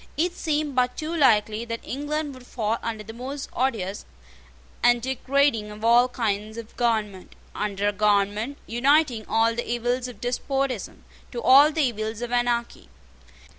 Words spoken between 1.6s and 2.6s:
that England would